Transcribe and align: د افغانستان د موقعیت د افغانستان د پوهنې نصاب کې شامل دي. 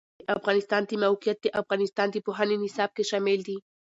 د 0.19 0.23
افغانستان 0.37 0.81
د 0.85 0.91
موقعیت 1.03 1.37
د 1.41 1.47
افغانستان 1.61 2.07
د 2.11 2.15
پوهنې 2.25 2.55
نصاب 2.63 2.89
کې 2.95 3.03
شامل 3.11 3.39
دي. 3.47 3.57